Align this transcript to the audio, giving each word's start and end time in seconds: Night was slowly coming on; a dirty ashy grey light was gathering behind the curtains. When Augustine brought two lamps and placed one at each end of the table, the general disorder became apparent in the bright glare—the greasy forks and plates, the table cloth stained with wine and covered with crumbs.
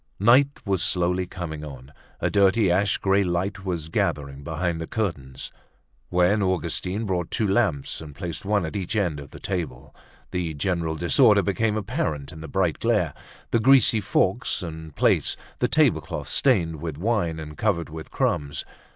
Night 0.19 0.49
was 0.65 0.81
slowly 0.81 1.27
coming 1.27 1.63
on; 1.63 1.93
a 2.19 2.31
dirty 2.31 2.71
ashy 2.71 2.97
grey 2.99 3.23
light 3.23 3.63
was 3.65 3.87
gathering 3.87 4.43
behind 4.43 4.81
the 4.81 4.87
curtains. 4.87 5.51
When 6.09 6.41
Augustine 6.41 7.05
brought 7.05 7.29
two 7.29 7.47
lamps 7.47 8.01
and 8.01 8.15
placed 8.15 8.43
one 8.43 8.65
at 8.65 8.75
each 8.75 8.95
end 8.95 9.19
of 9.19 9.29
the 9.29 9.39
table, 9.39 9.95
the 10.31 10.55
general 10.55 10.95
disorder 10.95 11.43
became 11.43 11.77
apparent 11.77 12.31
in 12.31 12.41
the 12.41 12.47
bright 12.47 12.79
glare—the 12.79 13.59
greasy 13.59 14.01
forks 14.01 14.63
and 14.63 14.95
plates, 14.95 15.37
the 15.59 15.67
table 15.67 16.01
cloth 16.01 16.29
stained 16.29 16.77
with 16.77 16.97
wine 16.97 17.39
and 17.39 17.55
covered 17.55 17.89
with 17.91 18.09
crumbs. 18.09 18.65